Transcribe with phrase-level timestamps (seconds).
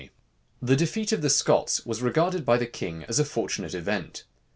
[0.63, 4.23] }The defeat of the Scots was regarded by the king as a fortunate event.